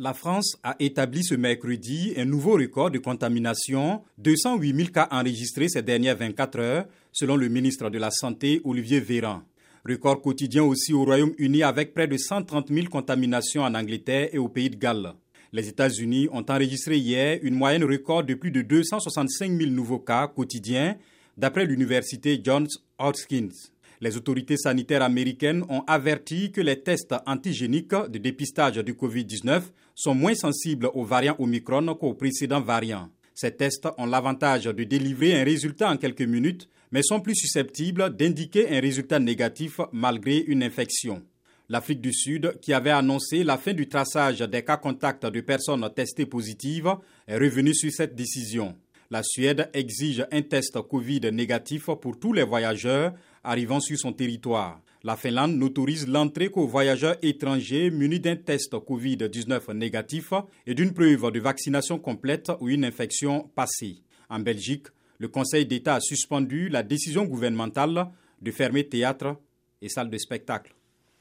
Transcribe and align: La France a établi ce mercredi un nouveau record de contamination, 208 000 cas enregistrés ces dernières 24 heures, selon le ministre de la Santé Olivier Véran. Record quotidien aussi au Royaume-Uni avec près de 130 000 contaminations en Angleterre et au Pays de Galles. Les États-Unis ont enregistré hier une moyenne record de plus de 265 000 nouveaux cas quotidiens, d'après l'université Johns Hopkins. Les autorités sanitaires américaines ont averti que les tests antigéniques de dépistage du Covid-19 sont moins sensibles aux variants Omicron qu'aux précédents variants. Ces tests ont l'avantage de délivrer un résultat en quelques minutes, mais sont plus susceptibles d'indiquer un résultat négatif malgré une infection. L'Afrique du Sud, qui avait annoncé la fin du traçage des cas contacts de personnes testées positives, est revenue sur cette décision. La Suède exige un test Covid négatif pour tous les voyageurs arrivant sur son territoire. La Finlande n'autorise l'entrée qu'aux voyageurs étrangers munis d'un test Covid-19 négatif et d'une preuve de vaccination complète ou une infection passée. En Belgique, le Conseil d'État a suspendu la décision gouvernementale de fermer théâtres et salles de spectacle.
La 0.00 0.14
France 0.14 0.56
a 0.62 0.76
établi 0.78 1.24
ce 1.24 1.34
mercredi 1.34 2.12
un 2.16 2.24
nouveau 2.24 2.52
record 2.52 2.92
de 2.92 2.98
contamination, 2.98 4.00
208 4.18 4.76
000 4.76 4.88
cas 4.90 5.08
enregistrés 5.10 5.68
ces 5.68 5.82
dernières 5.82 6.16
24 6.16 6.60
heures, 6.60 6.86
selon 7.10 7.34
le 7.34 7.48
ministre 7.48 7.90
de 7.90 7.98
la 7.98 8.12
Santé 8.12 8.60
Olivier 8.62 9.00
Véran. 9.00 9.42
Record 9.84 10.22
quotidien 10.22 10.62
aussi 10.62 10.92
au 10.92 11.04
Royaume-Uni 11.04 11.64
avec 11.64 11.94
près 11.94 12.06
de 12.06 12.16
130 12.16 12.68
000 12.68 12.86
contaminations 12.86 13.62
en 13.62 13.74
Angleterre 13.74 14.28
et 14.32 14.38
au 14.38 14.48
Pays 14.48 14.70
de 14.70 14.76
Galles. 14.76 15.14
Les 15.52 15.66
États-Unis 15.66 16.28
ont 16.30 16.44
enregistré 16.48 16.96
hier 16.96 17.40
une 17.42 17.56
moyenne 17.56 17.82
record 17.82 18.22
de 18.22 18.34
plus 18.34 18.52
de 18.52 18.62
265 18.62 19.50
000 19.50 19.72
nouveaux 19.72 19.98
cas 19.98 20.28
quotidiens, 20.28 20.96
d'après 21.36 21.66
l'université 21.66 22.40
Johns 22.40 22.68
Hopkins. 23.00 23.48
Les 24.00 24.16
autorités 24.16 24.56
sanitaires 24.56 25.02
américaines 25.02 25.64
ont 25.68 25.82
averti 25.86 26.52
que 26.52 26.60
les 26.60 26.80
tests 26.80 27.14
antigéniques 27.26 27.94
de 28.08 28.18
dépistage 28.18 28.76
du 28.76 28.94
Covid-19 28.94 29.62
sont 29.94 30.14
moins 30.14 30.36
sensibles 30.36 30.88
aux 30.94 31.04
variants 31.04 31.34
Omicron 31.40 31.94
qu'aux 31.94 32.14
précédents 32.14 32.60
variants. 32.60 33.10
Ces 33.34 33.56
tests 33.56 33.88
ont 33.98 34.06
l'avantage 34.06 34.64
de 34.64 34.84
délivrer 34.84 35.40
un 35.40 35.44
résultat 35.44 35.90
en 35.90 35.96
quelques 35.96 36.22
minutes, 36.22 36.68
mais 36.92 37.02
sont 37.02 37.20
plus 37.20 37.34
susceptibles 37.34 38.14
d'indiquer 38.16 38.68
un 38.68 38.80
résultat 38.80 39.18
négatif 39.18 39.80
malgré 39.92 40.38
une 40.38 40.62
infection. 40.62 41.22
L'Afrique 41.68 42.00
du 42.00 42.14
Sud, 42.14 42.58
qui 42.62 42.72
avait 42.72 42.90
annoncé 42.90 43.44
la 43.44 43.58
fin 43.58 43.74
du 43.74 43.88
traçage 43.88 44.38
des 44.38 44.64
cas 44.64 44.78
contacts 44.78 45.26
de 45.26 45.40
personnes 45.40 45.86
testées 45.94 46.24
positives, 46.24 46.94
est 47.26 47.36
revenue 47.36 47.74
sur 47.74 47.92
cette 47.92 48.14
décision. 48.14 48.74
La 49.10 49.22
Suède 49.22 49.70
exige 49.72 50.26
un 50.30 50.42
test 50.42 50.78
Covid 50.82 51.32
négatif 51.32 51.86
pour 51.86 52.18
tous 52.20 52.34
les 52.34 52.42
voyageurs 52.42 53.14
arrivant 53.42 53.80
sur 53.80 53.98
son 53.98 54.12
territoire. 54.12 54.82
La 55.02 55.16
Finlande 55.16 55.56
n'autorise 55.56 56.06
l'entrée 56.06 56.50
qu'aux 56.50 56.66
voyageurs 56.66 57.16
étrangers 57.22 57.90
munis 57.90 58.20
d'un 58.20 58.36
test 58.36 58.74
Covid-19 58.74 59.72
négatif 59.72 60.34
et 60.66 60.74
d'une 60.74 60.92
preuve 60.92 61.32
de 61.32 61.40
vaccination 61.40 61.98
complète 61.98 62.52
ou 62.60 62.68
une 62.68 62.84
infection 62.84 63.48
passée. 63.54 64.02
En 64.28 64.40
Belgique, 64.40 64.88
le 65.16 65.28
Conseil 65.28 65.64
d'État 65.64 65.94
a 65.94 66.00
suspendu 66.00 66.68
la 66.68 66.82
décision 66.82 67.24
gouvernementale 67.24 68.10
de 68.42 68.50
fermer 68.50 68.86
théâtres 68.88 69.36
et 69.80 69.88
salles 69.88 70.10
de 70.10 70.18
spectacle. 70.18 70.74